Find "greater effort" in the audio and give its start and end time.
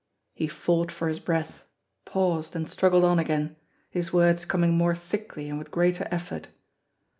5.69-6.47